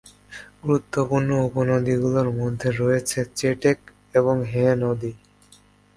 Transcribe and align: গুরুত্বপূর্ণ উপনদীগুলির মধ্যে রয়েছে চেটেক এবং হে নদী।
গুরুত্বপূর্ণ 0.61 1.29
উপনদীগুলির 1.47 2.29
মধ্যে 2.39 2.69
রয়েছে 2.71 3.19
চেটেক 3.35 3.77
এবং 4.13 4.35
হে 4.51 4.65
নদী। 4.75 5.11